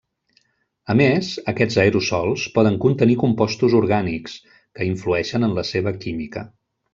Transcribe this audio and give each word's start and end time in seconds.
A 0.93 0.93
més, 1.01 1.27
aquests 1.51 1.77
aerosols 1.83 2.45
poden 2.57 2.79
contenir 2.85 3.19
compostos 3.27 3.77
orgànics, 3.83 4.39
que 4.79 4.89
influeixen 4.93 5.47
en 5.51 5.55
la 5.61 5.67
seva 5.75 5.95
química. 6.07 6.47